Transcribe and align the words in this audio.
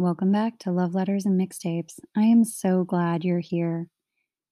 Welcome 0.00 0.30
back 0.30 0.60
to 0.60 0.70
Love 0.70 0.94
Letters 0.94 1.26
and 1.26 1.36
Mixtapes. 1.36 1.98
I 2.16 2.22
am 2.22 2.44
so 2.44 2.84
glad 2.84 3.24
you're 3.24 3.40
here. 3.40 3.88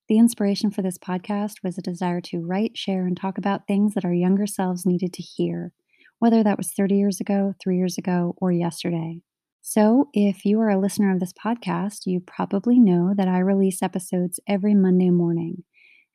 The 0.09 0.17
inspiration 0.17 0.71
for 0.71 0.81
this 0.81 0.97
podcast 0.97 1.63
was 1.63 1.77
a 1.77 1.81
desire 1.81 2.19
to 2.19 2.45
write, 2.45 2.77
share, 2.77 3.07
and 3.07 3.15
talk 3.15 3.37
about 3.37 3.65
things 3.65 3.93
that 3.93 4.03
our 4.03 4.13
younger 4.13 4.45
selves 4.45 4.85
needed 4.85 5.13
to 5.13 5.23
hear, 5.23 5.71
whether 6.19 6.43
that 6.43 6.57
was 6.57 6.73
30 6.73 6.95
years 6.95 7.21
ago, 7.21 7.53
three 7.63 7.77
years 7.77 7.97
ago, 7.97 8.35
or 8.41 8.51
yesterday. 8.51 9.21
So, 9.61 10.09
if 10.11 10.43
you 10.43 10.59
are 10.59 10.69
a 10.69 10.77
listener 10.77 11.13
of 11.13 11.21
this 11.21 11.31
podcast, 11.31 11.99
you 12.05 12.19
probably 12.19 12.77
know 12.77 13.13
that 13.15 13.29
I 13.29 13.39
release 13.39 13.81
episodes 13.81 14.41
every 14.49 14.75
Monday 14.75 15.11
morning. 15.11 15.63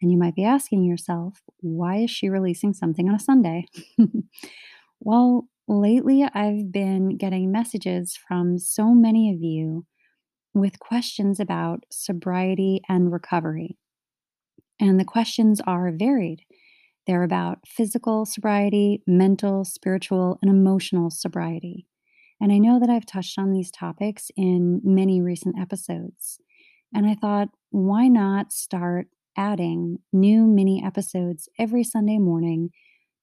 And 0.03 0.13
you 0.13 0.19
might 0.19 0.35
be 0.35 0.45
asking 0.45 0.85
yourself, 0.85 1.41
why 1.61 2.01
is 2.01 2.11
she 2.11 2.29
releasing 2.29 2.75
something 2.75 3.09
on 3.09 3.15
a 3.15 3.19
Sunday? 3.19 3.65
well, 5.01 5.49
lately 5.69 6.25
I've 6.35 6.73
been 6.73 7.17
getting 7.17 7.53
messages 7.53 8.17
from 8.17 8.59
so 8.59 8.93
many 8.95 9.31
of 9.33 9.41
you 9.41 9.87
with 10.55 10.79
questions 10.79 11.41
about 11.41 11.85
sobriety 11.91 12.81
and 12.89 13.13
recovery. 13.13 13.79
And 14.81 14.99
the 14.99 15.05
questions 15.05 15.61
are 15.67 15.93
varied. 15.93 16.43
They're 17.07 17.23
about 17.23 17.67
physical 17.67 18.27
sobriety, 18.27 19.03
mental, 19.07 19.65
spiritual, 19.65 20.39
and 20.43 20.51
emotional 20.51 21.11
sobriety. 21.11 21.87
And 22.41 22.53
I 22.53 22.59
know 22.59 22.81
that 22.81 22.91
I've 22.91 23.07
touched 23.07 23.39
on 23.39 23.53
these 23.53 23.71
topics 23.71 24.31
in 24.37 24.81
many 24.85 25.21
recent 25.21 25.59
episodes. 25.59 26.41
And 26.95 27.07
I 27.07 27.15
thought, 27.15 27.49
why 27.71 28.09
not 28.09 28.53
start 28.53 29.07
adding 29.37 29.99
new 30.13 30.47
mini 30.47 30.83
episodes 30.85 31.49
every 31.59 31.85
Sunday 31.85 32.19
morning 32.19 32.71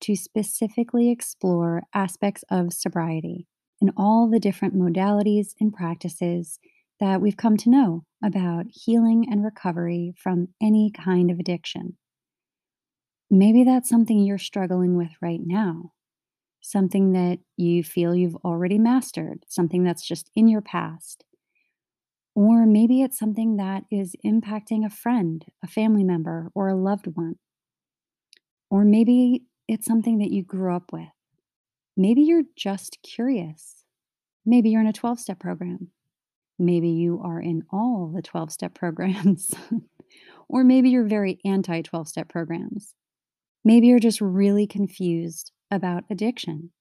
to 0.02 0.16
specifically 0.16 1.09
explore 1.09 1.84
aspects 1.94 2.44
of 2.49 2.73
sobriety 2.73 3.48
and 3.81 3.91
all 3.95 4.30
the 4.30 4.39
different 4.39 4.75
modalities 4.75 5.53
and 5.59 5.73
practices 5.73 6.59
that 6.99 7.22
we've 7.22 7.38
come 7.38 7.58
to 7.58 7.70
know 7.70 8.03
about 8.23 8.66
healing 8.70 9.25
and 9.30 9.44
recovery 9.44 10.14
from 10.17 10.50
any 10.61 10.91
kind 10.91 11.31
of 11.31 11.39
addiction. 11.39 11.97
Maybe 13.31 13.64
that's 13.64 13.89
something 13.89 14.19
you're 14.19 14.38
struggling 14.38 14.97
with 14.97 15.11
right 15.22 15.39
now, 15.41 15.91
something 16.61 17.13
that 17.13 17.39
you 17.58 17.84
feel 17.84 18.16
you've 18.16 18.36
already 18.38 18.78
mastered, 18.78 19.45
something 19.47 19.84
that's 19.84 20.06
just 20.06 20.30
in 20.36 20.47
your 20.47 20.61
past. 20.61 21.23
Or 22.36 22.66
maybe 22.66 23.02
it's 23.02 23.19
something 23.19 23.58
that 23.58 23.84
is 23.91 24.16
impacting 24.25 24.86
a 24.86 24.89
friend, 24.89 25.45
a 25.63 25.67
family 25.67 26.03
member, 26.03 26.50
or 26.56 26.67
a 26.67 26.75
loved 26.75 27.08
one. 27.08 27.36
Or 28.69 28.84
maybe 28.84 29.44
it's 29.70 29.86
something 29.86 30.17
that 30.17 30.31
you 30.31 30.44
grew 30.44 30.75
up 30.75 30.92
with. 30.92 31.08
Maybe 31.95 32.22
you're 32.23 32.44
just 32.56 32.98
curious. 33.03 33.84
Maybe 34.44 34.72
you're 34.72 34.81
in 34.81 34.88
a 34.88 34.94
12 34.94 35.20
step 35.20 35.39
program. 35.39 35.89
Maybe 36.58 36.89
you 36.89 37.22
are 37.23 37.39
in 37.39 37.64
all 37.72 38.12
the 38.14 38.23
12 38.23 38.52
step 38.52 38.73
programs. 38.73 39.53
or 40.50 40.64
maybe 40.64 40.90
you're 40.90 41.06
very 41.06 41.40
anti 41.45 41.84
12 41.84 42.08
step 42.08 42.30
programs. 42.30 42.95
Maybe 43.64 43.88
you're 43.88 44.00
just 44.00 44.22
really 44.22 44.66
confused 44.66 45.52
about 45.70 46.03
addiction. 46.09 46.72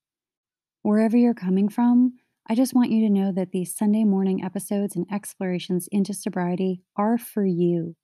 Wherever 0.81 1.17
you're 1.17 1.35
coming 1.35 1.69
from, 1.69 2.15
I 2.49 2.55
just 2.55 2.75
want 2.75 2.91
you 2.91 3.07
to 3.07 3.13
know 3.13 3.33
that 3.33 3.51
these 3.51 3.77
Sunday 3.77 4.05
morning 4.05 4.43
episodes 4.43 4.97
and 4.97 5.05
explorations 5.13 5.89
into 5.93 6.15
sobriety 6.15 6.81
are 6.97 7.19
for 7.19 7.45
you. 7.45 7.97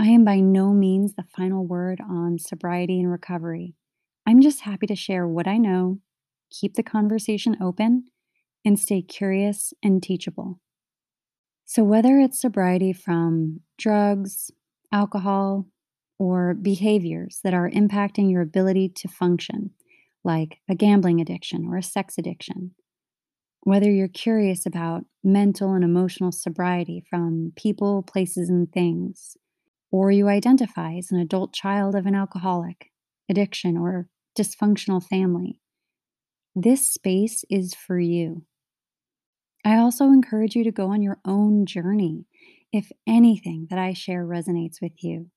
I 0.00 0.06
am 0.06 0.24
by 0.24 0.36
no 0.36 0.72
means 0.72 1.14
the 1.14 1.24
final 1.24 1.66
word 1.66 2.00
on 2.00 2.38
sobriety 2.38 3.00
and 3.00 3.10
recovery. 3.10 3.74
I'm 4.26 4.40
just 4.40 4.60
happy 4.60 4.86
to 4.86 4.94
share 4.94 5.26
what 5.26 5.48
I 5.48 5.56
know, 5.56 5.98
keep 6.50 6.74
the 6.74 6.84
conversation 6.84 7.56
open, 7.60 8.04
and 8.64 8.78
stay 8.78 9.02
curious 9.02 9.72
and 9.82 10.00
teachable. 10.00 10.60
So, 11.64 11.82
whether 11.82 12.18
it's 12.18 12.40
sobriety 12.40 12.92
from 12.92 13.60
drugs, 13.76 14.52
alcohol, 14.92 15.66
or 16.18 16.54
behaviors 16.54 17.40
that 17.42 17.52
are 17.52 17.68
impacting 17.68 18.30
your 18.30 18.42
ability 18.42 18.90
to 18.90 19.08
function, 19.08 19.70
like 20.22 20.60
a 20.68 20.76
gambling 20.76 21.20
addiction 21.20 21.66
or 21.66 21.76
a 21.76 21.82
sex 21.82 22.18
addiction, 22.18 22.72
whether 23.62 23.90
you're 23.90 24.08
curious 24.08 24.64
about 24.64 25.04
mental 25.24 25.72
and 25.74 25.82
emotional 25.82 26.30
sobriety 26.30 27.04
from 27.10 27.52
people, 27.56 28.02
places, 28.02 28.48
and 28.48 28.72
things, 28.72 29.36
or 29.90 30.10
you 30.10 30.28
identify 30.28 30.94
as 30.94 31.10
an 31.10 31.18
adult 31.18 31.52
child 31.52 31.94
of 31.94 32.06
an 32.06 32.14
alcoholic, 32.14 32.90
addiction, 33.28 33.76
or 33.76 34.08
dysfunctional 34.38 35.02
family, 35.02 35.60
this 36.54 36.86
space 36.92 37.44
is 37.50 37.74
for 37.74 37.98
you. 37.98 38.42
I 39.64 39.76
also 39.76 40.06
encourage 40.06 40.54
you 40.54 40.64
to 40.64 40.72
go 40.72 40.88
on 40.88 41.02
your 41.02 41.18
own 41.24 41.66
journey 41.66 42.26
if 42.72 42.90
anything 43.06 43.66
that 43.70 43.78
I 43.78 43.92
share 43.92 44.24
resonates 44.24 44.80
with 44.80 45.02
you. 45.02 45.30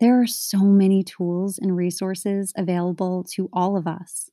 There 0.00 0.20
are 0.20 0.26
so 0.26 0.58
many 0.58 1.02
tools 1.02 1.58
and 1.58 1.76
resources 1.76 2.52
available 2.56 3.24
to 3.34 3.48
all 3.52 3.76
of 3.76 3.86
us. 3.86 4.30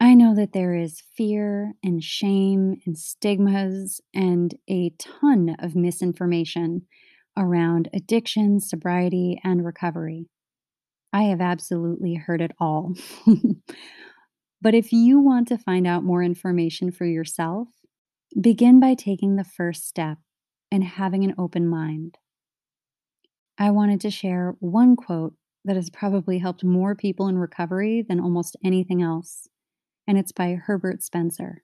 I 0.00 0.14
know 0.14 0.34
that 0.36 0.52
there 0.52 0.74
is 0.74 1.02
fear 1.16 1.74
and 1.82 2.02
shame 2.02 2.76
and 2.86 2.96
stigmas 2.96 4.00
and 4.14 4.54
a 4.70 4.90
ton 4.98 5.56
of 5.58 5.74
misinformation 5.74 6.82
around 7.38 7.88
addiction, 7.94 8.60
sobriety, 8.60 9.40
and 9.44 9.64
recovery. 9.64 10.26
I 11.12 11.22
have 11.24 11.40
absolutely 11.40 12.14
heard 12.14 12.42
it 12.42 12.52
all. 12.60 12.94
but 14.60 14.74
if 14.74 14.92
you 14.92 15.20
want 15.20 15.48
to 15.48 15.56
find 15.56 15.86
out 15.86 16.04
more 16.04 16.22
information 16.22 16.90
for 16.90 17.06
yourself, 17.06 17.68
begin 18.38 18.80
by 18.80 18.94
taking 18.94 19.36
the 19.36 19.44
first 19.44 19.86
step 19.86 20.18
and 20.70 20.84
having 20.84 21.24
an 21.24 21.34
open 21.38 21.66
mind. 21.66 22.18
I 23.56 23.70
wanted 23.70 24.00
to 24.02 24.10
share 24.10 24.56
one 24.60 24.96
quote 24.96 25.34
that 25.64 25.76
has 25.76 25.90
probably 25.90 26.38
helped 26.38 26.62
more 26.62 26.94
people 26.94 27.28
in 27.28 27.38
recovery 27.38 28.04
than 28.06 28.20
almost 28.20 28.56
anything 28.64 29.02
else, 29.02 29.48
and 30.06 30.18
it's 30.18 30.32
by 30.32 30.54
Herbert 30.54 31.02
Spencer. 31.02 31.62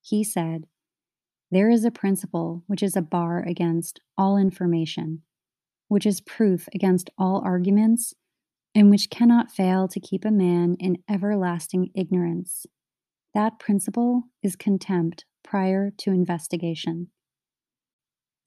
He 0.00 0.22
said, 0.22 0.66
there 1.56 1.70
is 1.70 1.86
a 1.86 1.90
principle 1.90 2.62
which 2.66 2.82
is 2.82 2.96
a 2.96 3.00
bar 3.00 3.42
against 3.42 3.98
all 4.18 4.36
information, 4.36 5.22
which 5.88 6.04
is 6.04 6.20
proof 6.20 6.68
against 6.74 7.08
all 7.16 7.40
arguments, 7.42 8.12
and 8.74 8.90
which 8.90 9.08
cannot 9.08 9.50
fail 9.50 9.88
to 9.88 9.98
keep 9.98 10.26
a 10.26 10.30
man 10.30 10.76
in 10.78 10.98
everlasting 11.08 11.88
ignorance. 11.94 12.66
That 13.32 13.58
principle 13.58 14.24
is 14.42 14.54
contempt 14.54 15.24
prior 15.42 15.90
to 15.96 16.10
investigation. 16.10 17.08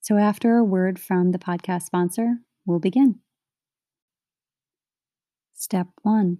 So, 0.02 0.16
after 0.16 0.56
a 0.56 0.62
word 0.62 1.00
from 1.00 1.32
the 1.32 1.38
podcast 1.40 1.82
sponsor, 1.82 2.36
we'll 2.64 2.78
begin. 2.78 3.18
Step 5.52 5.88
one 6.02 6.38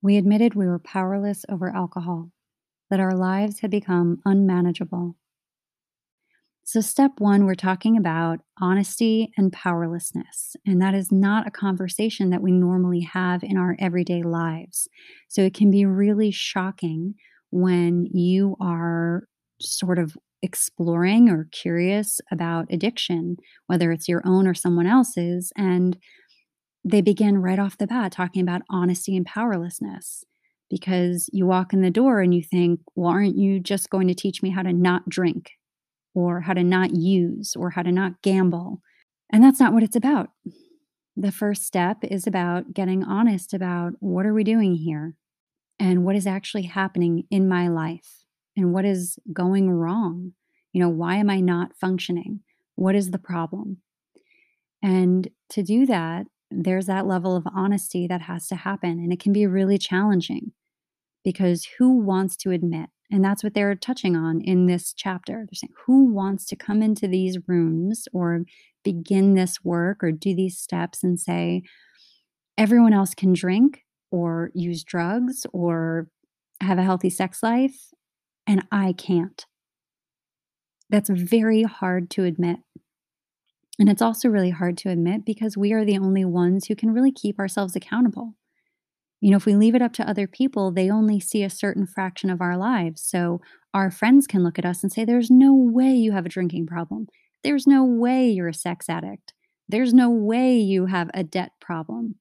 we 0.00 0.16
admitted 0.16 0.54
we 0.54 0.66
were 0.66 0.78
powerless 0.78 1.44
over 1.50 1.68
alcohol, 1.68 2.30
that 2.88 3.00
our 3.00 3.14
lives 3.14 3.60
had 3.60 3.70
become 3.70 4.22
unmanageable. 4.24 5.16
So, 6.66 6.80
step 6.80 7.12
one, 7.18 7.44
we're 7.44 7.54
talking 7.54 7.96
about 7.96 8.40
honesty 8.60 9.30
and 9.36 9.52
powerlessness. 9.52 10.56
And 10.66 10.80
that 10.80 10.94
is 10.94 11.12
not 11.12 11.46
a 11.46 11.50
conversation 11.50 12.30
that 12.30 12.42
we 12.42 12.52
normally 12.52 13.00
have 13.00 13.42
in 13.42 13.58
our 13.58 13.76
everyday 13.78 14.22
lives. 14.22 14.88
So, 15.28 15.42
it 15.42 15.52
can 15.52 15.70
be 15.70 15.84
really 15.84 16.30
shocking 16.30 17.14
when 17.50 18.06
you 18.12 18.56
are 18.60 19.24
sort 19.60 19.98
of 19.98 20.16
exploring 20.42 21.28
or 21.28 21.48
curious 21.52 22.20
about 22.32 22.66
addiction, 22.70 23.36
whether 23.66 23.92
it's 23.92 24.08
your 24.08 24.22
own 24.26 24.46
or 24.46 24.54
someone 24.54 24.86
else's. 24.86 25.52
And 25.56 25.98
they 26.84 27.02
begin 27.02 27.38
right 27.38 27.58
off 27.58 27.78
the 27.78 27.86
bat 27.86 28.12
talking 28.12 28.42
about 28.42 28.62
honesty 28.70 29.16
and 29.16 29.26
powerlessness 29.26 30.24
because 30.70 31.28
you 31.32 31.46
walk 31.46 31.72
in 31.72 31.82
the 31.82 31.90
door 31.90 32.20
and 32.20 32.34
you 32.34 32.42
think, 32.42 32.80
well, 32.94 33.10
aren't 33.10 33.36
you 33.36 33.60
just 33.60 33.90
going 33.90 34.08
to 34.08 34.14
teach 34.14 34.42
me 34.42 34.50
how 34.50 34.62
to 34.62 34.72
not 34.72 35.08
drink? 35.08 35.52
Or 36.14 36.40
how 36.40 36.54
to 36.54 36.62
not 36.62 36.94
use 36.94 37.54
or 37.56 37.70
how 37.70 37.82
to 37.82 37.92
not 37.92 38.22
gamble. 38.22 38.80
And 39.32 39.42
that's 39.42 39.60
not 39.60 39.72
what 39.72 39.82
it's 39.82 39.96
about. 39.96 40.30
The 41.16 41.32
first 41.32 41.64
step 41.64 41.98
is 42.02 42.26
about 42.26 42.72
getting 42.72 43.04
honest 43.04 43.52
about 43.54 43.94
what 44.00 44.26
are 44.26 44.34
we 44.34 44.44
doing 44.44 44.74
here 44.74 45.14
and 45.78 46.04
what 46.04 46.16
is 46.16 46.26
actually 46.26 46.64
happening 46.64 47.24
in 47.30 47.48
my 47.48 47.68
life 47.68 48.24
and 48.56 48.72
what 48.72 48.84
is 48.84 49.18
going 49.32 49.70
wrong. 49.70 50.32
You 50.72 50.80
know, 50.80 50.88
why 50.88 51.16
am 51.16 51.30
I 51.30 51.40
not 51.40 51.76
functioning? 51.76 52.40
What 52.74 52.94
is 52.94 53.10
the 53.10 53.18
problem? 53.18 53.78
And 54.82 55.28
to 55.50 55.62
do 55.62 55.86
that, 55.86 56.26
there's 56.50 56.86
that 56.86 57.06
level 57.06 57.36
of 57.36 57.46
honesty 57.54 58.06
that 58.06 58.22
has 58.22 58.48
to 58.48 58.56
happen. 58.56 58.90
And 58.90 59.12
it 59.12 59.20
can 59.20 59.32
be 59.32 59.46
really 59.46 59.78
challenging 59.78 60.52
because 61.24 61.66
who 61.78 61.98
wants 61.98 62.36
to 62.36 62.50
admit 62.50 62.90
and 63.10 63.24
that's 63.24 63.44
what 63.44 63.54
they're 63.54 63.74
touching 63.74 64.16
on 64.16 64.40
in 64.40 64.66
this 64.66 64.92
chapter. 64.92 65.32
They're 65.34 65.48
saying, 65.54 65.72
who 65.86 66.12
wants 66.12 66.46
to 66.46 66.56
come 66.56 66.82
into 66.82 67.06
these 67.06 67.38
rooms 67.46 68.08
or 68.12 68.44
begin 68.82 69.34
this 69.34 69.62
work 69.62 70.02
or 70.02 70.12
do 70.12 70.34
these 70.34 70.58
steps 70.58 71.02
and 71.02 71.18
say, 71.18 71.62
everyone 72.56 72.92
else 72.92 73.14
can 73.14 73.32
drink 73.32 73.82
or 74.10 74.50
use 74.54 74.84
drugs 74.84 75.46
or 75.52 76.08
have 76.60 76.78
a 76.78 76.82
healthy 76.84 77.10
sex 77.10 77.42
life, 77.42 77.90
and 78.46 78.64
I 78.70 78.92
can't? 78.92 79.44
That's 80.90 81.10
very 81.10 81.62
hard 81.62 82.10
to 82.10 82.24
admit. 82.24 82.58
And 83.78 83.88
it's 83.88 84.02
also 84.02 84.28
really 84.28 84.50
hard 84.50 84.78
to 84.78 84.90
admit 84.90 85.24
because 85.24 85.56
we 85.56 85.72
are 85.72 85.84
the 85.84 85.98
only 85.98 86.24
ones 86.24 86.66
who 86.66 86.76
can 86.76 86.92
really 86.92 87.10
keep 87.10 87.38
ourselves 87.38 87.74
accountable. 87.74 88.34
You 89.24 89.30
know, 89.30 89.38
if 89.38 89.46
we 89.46 89.54
leave 89.54 89.74
it 89.74 89.80
up 89.80 89.94
to 89.94 90.06
other 90.06 90.26
people, 90.26 90.70
they 90.70 90.90
only 90.90 91.18
see 91.18 91.42
a 91.42 91.48
certain 91.48 91.86
fraction 91.86 92.28
of 92.28 92.42
our 92.42 92.58
lives. 92.58 93.00
So 93.02 93.40
our 93.72 93.90
friends 93.90 94.26
can 94.26 94.44
look 94.44 94.58
at 94.58 94.66
us 94.66 94.82
and 94.82 94.92
say, 94.92 95.06
There's 95.06 95.30
no 95.30 95.54
way 95.54 95.94
you 95.94 96.12
have 96.12 96.26
a 96.26 96.28
drinking 96.28 96.66
problem. 96.66 97.06
There's 97.42 97.66
no 97.66 97.86
way 97.86 98.28
you're 98.28 98.48
a 98.48 98.52
sex 98.52 98.90
addict. 98.90 99.32
There's 99.66 99.94
no 99.94 100.10
way 100.10 100.58
you 100.58 100.84
have 100.86 101.10
a 101.14 101.24
debt 101.24 101.52
problem 101.58 102.16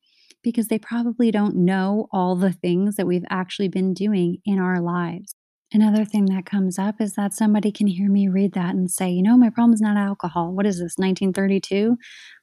because 0.45 0.69
they 0.69 0.79
probably 0.79 1.29
don't 1.29 1.57
know 1.57 2.07
all 2.13 2.37
the 2.37 2.53
things 2.53 2.95
that 2.95 3.05
we've 3.05 3.25
actually 3.29 3.67
been 3.67 3.93
doing 3.93 4.37
in 4.45 4.57
our 4.57 4.79
lives. 4.79 5.35
Another 5.73 6.05
thing 6.05 6.27
that 6.27 6.45
comes 6.45 6.79
up 6.79 7.01
is 7.01 7.15
that 7.15 7.33
somebody 7.33 7.73
can 7.73 7.87
hear 7.87 8.09
me 8.09 8.29
read 8.29 8.53
that 8.53 8.75
and 8.75 8.89
say, 8.89 9.09
you 9.09 9.23
know, 9.23 9.35
my 9.35 9.49
problem 9.49 9.73
is 9.73 9.81
not 9.81 9.97
alcohol. 9.97 10.53
What 10.53 10.65
is 10.65 10.75
this, 10.75 10.95
1932? 10.95 11.97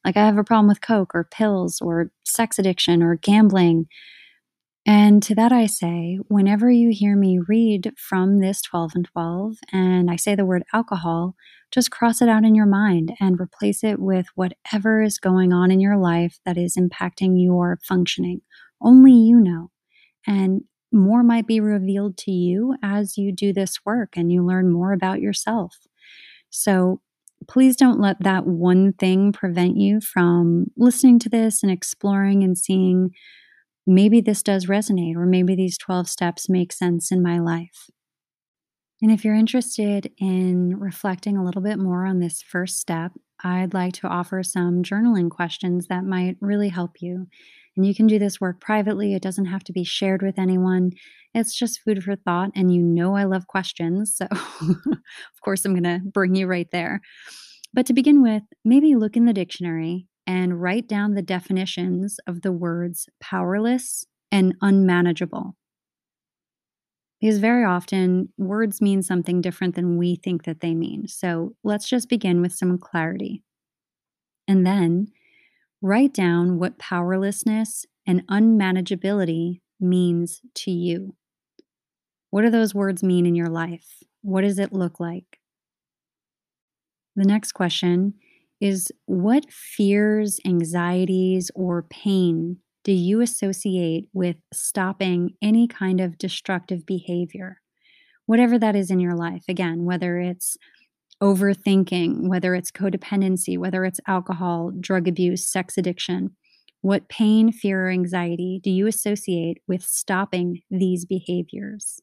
Like, 0.05 0.19
I 0.19 0.27
have 0.27 0.37
a 0.37 0.45
problem 0.45 0.69
with 0.69 0.83
Coke 0.83 1.15
or 1.15 1.25
pills 1.25 1.81
or 1.81 2.11
sex 2.27 2.59
addiction 2.59 3.03
or 3.03 3.17
gambling. 3.17 3.87
And 4.87 5.23
to 5.25 5.35
that 5.35 5.53
I 5.53 5.67
say, 5.67 6.19
whenever 6.29 6.71
you 6.71 6.91
hear 6.91 7.15
me 7.17 7.39
read 7.47 7.93
from 7.97 8.41
this 8.41 8.63
12 8.63 8.93
and 8.95 9.05
12 9.05 9.57
and 9.73 10.11
I 10.11 10.17
say 10.17 10.35
the 10.35 10.47
word 10.47 10.65
alcohol, 10.73 11.35
just 11.71 11.91
cross 11.91 12.23
it 12.23 12.29
out 12.29 12.45
in 12.45 12.55
your 12.55 12.67
mind 12.67 13.13
and 13.21 13.39
replace 13.39 13.85
it 13.85 13.99
with 14.01 14.27
whatever 14.35 15.03
is 15.03 15.19
going 15.19 15.53
on 15.53 15.71
in 15.71 15.81
your 15.81 15.99
life 15.99 16.39
that 16.45 16.57
is 16.57 16.77
impacting 16.77 17.35
your 17.37 17.79
functioning. 17.87 18.41
Only 18.81 19.13
you 19.13 19.39
know. 19.39 19.71
And 20.27 20.63
more 20.93 21.23
might 21.23 21.47
be 21.47 21.61
revealed 21.61 22.17
to 22.19 22.33
you 22.33 22.75
as 22.83 23.17
you 23.17 23.33
do 23.33 23.53
this 23.53 23.79
work 23.85 24.15
and 24.17 24.33
you 24.33 24.45
learn 24.45 24.73
more 24.73 24.93
about 24.93 25.21
yourself. 25.21 25.77
So 26.49 27.01
please 27.49 27.77
don't 27.77 28.01
let 28.01 28.23
that 28.23 28.47
one 28.47 28.95
thing 28.95 29.33
prevent 29.33 29.77
you 29.77 30.01
from 30.01 30.67
listening 30.77 31.19
to 31.21 31.29
this 31.29 31.63
and 31.63 31.71
exploring 31.71 32.43
and 32.43 32.59
seeing 32.59 33.11
maybe 33.91 34.21
this 34.21 34.43
does 34.43 34.67
resonate, 34.67 35.17
or 35.17 35.27
maybe 35.27 35.55
these 35.55 35.77
12 35.77 36.09
steps 36.09 36.49
make 36.49 36.73
sense 36.73 37.11
in 37.11 37.23
my 37.23 37.39
life. 37.39 37.91
And 39.03 39.11
if 39.11 39.25
you're 39.25 39.35
interested 39.35 40.13
in 40.19 40.79
reflecting 40.79 41.37
a 41.37 41.45
little 41.45 41.63
bit 41.63 41.79
more 41.79 42.05
on 42.05 42.21
this 42.21 42.43
first 42.43 42.79
step, 42.79 43.13
I'd 43.43 43.75
like 43.75 43.95
to 43.95 44.07
offer 44.07 44.43
some 44.43 44.83
journaling 44.83 45.31
questions 45.31 45.87
that 45.89 46.05
might 46.05 46.37
really 46.41 46.69
help 46.69 47.01
you. 47.01 47.27
And 47.77 47.87
you 47.87 47.95
can 47.95 48.07
do 48.07 48.19
this 48.19 48.41
work 48.41 48.61
privately, 48.61 49.15
it 49.15 49.23
doesn't 49.23 49.47
have 49.47 49.65
to 49.65 49.73
be 49.73 49.85
shared 49.85 50.23
with 50.23 50.39
anyone. 50.39 50.91
It's 51.35 51.57
just 51.57 51.81
food 51.81 52.05
for 52.05 52.15
thought. 52.15 52.51
And 52.55 52.73
you 52.73 52.83
know, 52.83 53.17
I 53.17 53.25
love 53.25 53.47
questions. 53.47 54.17
So, 54.17 54.27
of 54.31 55.41
course, 55.43 55.65
I'm 55.65 55.73
going 55.73 55.85
to 55.85 56.05
bring 56.05 56.35
you 56.35 56.47
right 56.47 56.69
there. 56.71 57.01
But 57.73 57.87
to 57.87 57.93
begin 57.93 58.23
with, 58.23 58.43
maybe 58.65 58.97
look 58.97 59.17
in 59.17 59.25
the 59.25 59.33
dictionary 59.33 60.09
and 60.31 60.63
write 60.63 60.87
down 60.87 61.15
the 61.15 61.23
definitions 61.23 62.21
of 62.25 62.43
the 62.43 62.53
words 62.53 63.09
powerless 63.19 64.07
and 64.31 64.55
unmanageable. 64.63 65.57
Because 67.21 67.39
very 67.39 67.65
often 67.65 68.33
words 68.39 68.81
mean 68.81 69.03
something 69.03 69.41
different 69.41 69.75
than 69.75 69.97
we 69.97 70.15
think 70.15 70.45
that 70.45 70.61
they 70.61 70.73
mean. 70.73 71.09
So 71.09 71.57
let's 71.65 71.89
just 71.89 72.09
begin 72.09 72.41
with 72.41 72.53
some 72.53 72.79
clarity. 72.79 73.43
And 74.47 74.65
then 74.65 75.09
write 75.83 76.15
down 76.15 76.61
what 76.61 76.79
powerlessness 76.79 77.85
and 78.07 78.25
unmanageability 78.29 79.63
means 79.81 80.43
to 80.55 80.71
you. 80.71 81.17
What 82.31 82.43
do 82.43 82.51
those 82.51 82.73
words 82.73 83.03
mean 83.03 83.27
in 83.27 83.35
your 83.35 83.49
life? 83.49 84.05
What 84.23 84.43
does 84.43 84.61
it 84.61 84.73
look 84.73 85.01
like? 85.01 85.41
The 87.17 87.25
next 87.25 87.51
question 87.51 88.15
is 88.61 88.93
what 89.07 89.51
fears, 89.51 90.39
anxieties, 90.45 91.51
or 91.55 91.83
pain 91.83 92.59
do 92.83 92.93
you 92.93 93.21
associate 93.21 94.09
with 94.13 94.37
stopping 94.53 95.35
any 95.43 95.69
kind 95.69 96.01
of 96.01 96.19
destructive 96.19 96.87
behavior? 96.87 97.61
Whatever 98.27 98.59
that 98.59 98.77
is 98.77 98.91
in 98.91 99.01
your 99.01 99.15
life, 99.15 99.45
again, 99.49 99.85
whether 99.85 100.19
it's 100.19 100.57
overthinking, 101.23 102.29
whether 102.29 102.55
it's 102.55 102.71
codependency, 102.71 103.59
whether 103.59 103.85
it's 103.85 104.01
alcohol, 104.07 104.73
drug 104.81 105.07
abuse, 105.07 105.47
sex 105.47 105.77
addiction, 105.77 106.37
what 106.81 107.09
pain, 107.09 107.53
fear, 107.53 107.87
or 107.87 107.91
anxiety 107.91 108.61
do 108.63 108.71
you 108.71 108.87
associate 108.87 109.59
with 109.69 109.83
stopping 109.83 110.63
these 110.71 111.05
behaviors? 111.05 112.01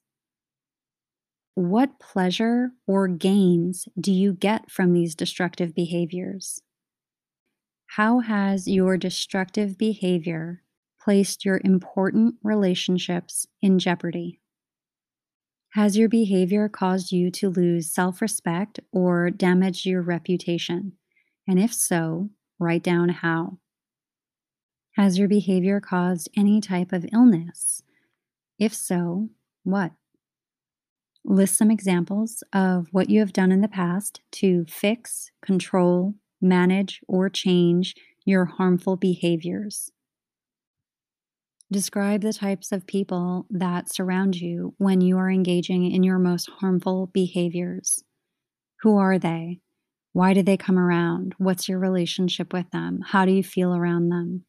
What 1.58 1.98
pleasure 1.98 2.74
or 2.86 3.08
gains 3.08 3.88
do 4.00 4.12
you 4.12 4.34
get 4.34 4.70
from 4.70 4.94
these 4.94 5.16
destructive 5.16 5.74
behaviors? 5.74 6.62
How 7.88 8.20
has 8.20 8.68
your 8.68 8.96
destructive 8.96 9.76
behavior 9.76 10.62
placed 11.02 11.46
your 11.46 11.60
important 11.64 12.36
relationships 12.44 13.48
in 13.60 13.80
jeopardy? 13.80 14.40
Has 15.72 15.98
your 15.98 16.10
behavior 16.10 16.70
caused 16.70 17.12
you 17.12 17.32
to 17.32 17.50
lose 17.50 17.92
self 17.92 18.22
respect 18.22 18.80
or 18.92 19.32
damage 19.32 19.84
your 19.84 20.04
reputation? 20.04 20.92
And 21.48 21.60
if 21.60 21.74
so, 21.74 22.30
write 22.60 22.84
down 22.84 23.10
how. 23.10 23.58
Has 24.92 25.18
your 25.18 25.28
behavior 25.28 25.82
caused 25.82 26.30
any 26.38 26.62
type 26.62 26.94
of 26.94 27.08
illness? 27.12 27.82
If 28.60 28.76
so, 28.76 29.30
what? 29.64 29.94
List 31.30 31.58
some 31.58 31.70
examples 31.70 32.42
of 32.54 32.88
what 32.92 33.10
you 33.10 33.20
have 33.20 33.34
done 33.34 33.52
in 33.52 33.60
the 33.60 33.68
past 33.68 34.22
to 34.32 34.64
fix, 34.70 35.30
control, 35.42 36.14
manage, 36.40 37.02
or 37.06 37.28
change 37.30 37.96
your 38.24 38.46
harmful 38.46 38.96
behaviors. 38.96 39.92
Describe 41.70 42.22
the 42.22 42.32
types 42.32 42.72
of 42.72 42.88
people 42.88 43.46
that 43.50 43.94
surround 43.94 44.38
you 44.38 44.74
when 44.78 45.02
you 45.02 45.18
are 45.18 45.30
engaging 45.30 45.92
in 45.92 46.02
your 46.02 46.18
most 46.18 46.50
harmful 46.62 47.08
behaviors. 47.08 48.06
Who 48.84 48.98
are 48.98 49.20
they? 49.20 49.60
Why 50.14 50.34
do 50.34 50.42
they 50.42 50.56
come 50.56 50.80
around? 50.80 51.36
What's 51.38 51.68
your 51.68 51.78
relationship 51.78 52.54
with 52.54 52.72
them? 52.72 53.02
How 53.06 53.26
do 53.26 53.34
you 53.34 53.44
feel 53.44 53.76
around 53.76 54.08
them? 54.08 54.46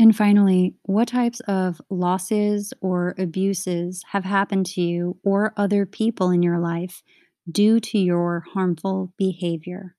And 0.00 0.14
finally, 0.14 0.74
what 0.82 1.08
types 1.08 1.40
of 1.48 1.80
losses 1.90 2.72
or 2.80 3.14
abuses 3.18 4.04
have 4.12 4.24
happened 4.24 4.66
to 4.66 4.80
you 4.80 5.18
or 5.24 5.52
other 5.56 5.86
people 5.86 6.30
in 6.30 6.42
your 6.42 6.60
life 6.60 7.02
due 7.50 7.80
to 7.80 7.98
your 7.98 8.44
harmful 8.52 9.12
behavior? 9.18 9.96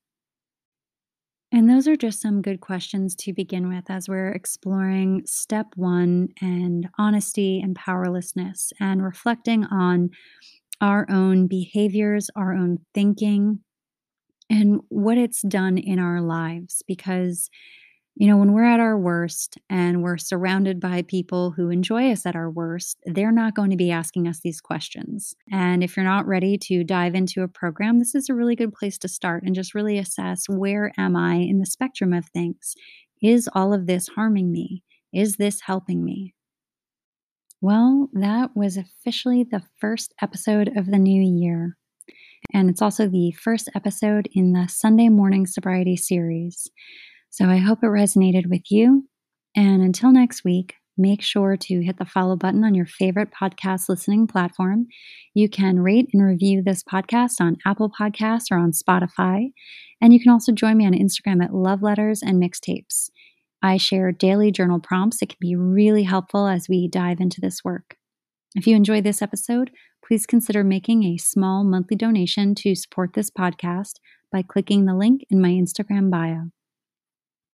And 1.51 1.69
those 1.69 1.87
are 1.87 1.95
just 1.95 2.21
some 2.21 2.41
good 2.41 2.61
questions 2.61 3.15
to 3.15 3.33
begin 3.33 3.67
with 3.67 3.89
as 3.89 4.07
we're 4.07 4.29
exploring 4.29 5.23
step 5.25 5.67
one 5.75 6.29
and 6.39 6.87
honesty 6.97 7.59
and 7.59 7.75
powerlessness 7.75 8.71
and 8.79 9.03
reflecting 9.03 9.65
on 9.65 10.11
our 10.79 11.07
own 11.09 11.47
behaviors, 11.47 12.29
our 12.35 12.53
own 12.53 12.77
thinking, 12.93 13.59
and 14.49 14.79
what 14.89 15.17
it's 15.17 15.41
done 15.41 15.77
in 15.77 15.99
our 15.99 16.21
lives. 16.21 16.83
Because 16.87 17.49
you 18.19 18.27
know, 18.27 18.35
when 18.35 18.51
we're 18.51 18.65
at 18.65 18.81
our 18.81 18.97
worst 18.97 19.57
and 19.69 20.03
we're 20.03 20.17
surrounded 20.17 20.81
by 20.81 21.03
people 21.03 21.51
who 21.51 21.69
enjoy 21.69 22.11
us 22.11 22.25
at 22.25 22.35
our 22.35 22.51
worst, 22.51 22.97
they're 23.05 23.31
not 23.31 23.55
going 23.55 23.69
to 23.69 23.77
be 23.77 23.91
asking 23.91 24.27
us 24.27 24.41
these 24.41 24.59
questions. 24.59 25.33
And 25.53 25.81
if 25.81 25.95
you're 25.95 26.03
not 26.03 26.27
ready 26.27 26.57
to 26.63 26.83
dive 26.83 27.15
into 27.15 27.43
a 27.43 27.47
program, 27.47 27.97
this 27.97 28.13
is 28.15 28.27
a 28.27 28.33
really 28.33 28.57
good 28.57 28.73
place 28.73 28.97
to 28.99 29.07
start 29.07 29.43
and 29.43 29.55
just 29.55 29.73
really 29.73 29.97
assess 29.97 30.43
where 30.49 30.91
am 30.97 31.15
I 31.15 31.35
in 31.35 31.59
the 31.59 31.65
spectrum 31.65 32.11
of 32.11 32.25
things? 32.25 32.75
Is 33.21 33.49
all 33.55 33.73
of 33.73 33.87
this 33.87 34.09
harming 34.09 34.51
me? 34.51 34.83
Is 35.13 35.37
this 35.37 35.61
helping 35.61 36.03
me? 36.03 36.35
Well, 37.61 38.09
that 38.11 38.49
was 38.53 38.75
officially 38.75 39.45
the 39.49 39.63
first 39.79 40.13
episode 40.21 40.75
of 40.75 40.87
the 40.87 40.99
new 40.99 41.21
year. 41.21 41.77
And 42.53 42.69
it's 42.69 42.81
also 42.81 43.07
the 43.07 43.31
first 43.31 43.69
episode 43.75 44.27
in 44.33 44.51
the 44.51 44.67
Sunday 44.67 45.07
Morning 45.07 45.45
Sobriety 45.45 45.95
series. 45.95 46.69
So 47.29 47.45
I 47.45 47.57
hope 47.57 47.79
it 47.83 47.87
resonated 47.87 48.49
with 48.49 48.71
you. 48.71 49.07
And 49.55 49.81
until 49.81 50.11
next 50.11 50.43
week, 50.43 50.75
make 50.97 51.21
sure 51.21 51.55
to 51.55 51.81
hit 51.81 51.97
the 51.97 52.05
follow 52.05 52.35
button 52.35 52.63
on 52.63 52.75
your 52.75 52.85
favorite 52.85 53.29
podcast 53.31 53.87
listening 53.87 54.27
platform. 54.27 54.87
You 55.33 55.49
can 55.49 55.79
rate 55.79 56.09
and 56.13 56.23
review 56.23 56.61
this 56.61 56.83
podcast 56.83 57.39
on 57.39 57.57
Apple 57.65 57.89
Podcasts 57.89 58.51
or 58.51 58.57
on 58.57 58.71
Spotify. 58.71 59.51
And 60.01 60.13
you 60.13 60.19
can 60.19 60.31
also 60.31 60.51
join 60.51 60.77
me 60.77 60.85
on 60.85 60.93
Instagram 60.93 61.43
at 61.43 61.53
Love 61.53 61.81
Letters 61.81 62.21
and 62.21 62.41
Mixtapes. 62.41 63.09
I 63.61 63.77
share 63.77 64.11
daily 64.11 64.51
journal 64.51 64.79
prompts. 64.79 65.21
It 65.21 65.29
can 65.29 65.37
be 65.39 65.55
really 65.55 66.03
helpful 66.03 66.47
as 66.47 66.67
we 66.69 66.87
dive 66.87 67.19
into 67.19 67.41
this 67.41 67.63
work. 67.63 67.95
If 68.55 68.67
you 68.67 68.75
enjoyed 68.75 69.03
this 69.03 69.21
episode, 69.21 69.71
please 70.05 70.25
consider 70.25 70.63
making 70.63 71.03
a 71.03 71.17
small 71.17 71.63
monthly 71.63 71.95
donation 71.95 72.55
to 72.55 72.75
support 72.75 73.13
this 73.13 73.29
podcast 73.29 73.93
by 74.31 74.41
clicking 74.41 74.85
the 74.85 74.95
link 74.95 75.21
in 75.29 75.41
my 75.41 75.49
Instagram 75.49 76.09
bio. 76.09 76.51